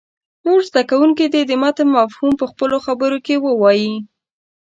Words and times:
نور 0.45 0.59
زده 0.69 0.81
کوونکي 0.89 1.25
دې 1.33 1.41
د 1.47 1.51
متن 1.61 1.87
مفهوم 1.97 2.31
په 2.39 2.45
خپلو 2.51 2.77
خبرو 2.85 3.17
کې 3.25 3.35
ووایي. 3.45 3.93